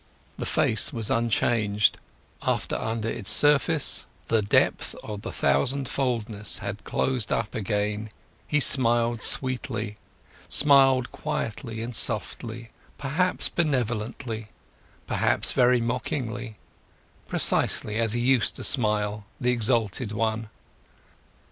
The 0.39 0.47
face 0.47 0.91
was 0.91 1.11
unchanged, 1.11 1.99
after 2.41 2.75
under 2.75 3.07
its 3.07 3.29
surface 3.29 4.07
the 4.29 4.41
depth 4.41 4.95
of 5.03 5.21
the 5.21 5.31
thousand 5.31 5.87
foldness 5.87 6.57
had 6.57 6.83
closed 6.83 7.31
up 7.31 7.53
again, 7.53 8.09
he 8.47 8.59
smiled 8.59 9.21
silently, 9.21 9.97
smiled 10.49 11.11
quietly 11.11 11.83
and 11.83 11.95
softly, 11.95 12.71
perhaps 12.97 13.47
very 13.49 13.65
benevolently, 13.67 14.47
perhaps 15.05 15.51
very 15.51 15.79
mockingly, 15.79 16.57
precisely 17.27 17.97
as 17.99 18.13
he 18.13 18.21
used 18.21 18.55
to 18.55 18.63
smile, 18.63 19.25
the 19.39 19.51
exalted 19.51 20.11
one. 20.11 20.49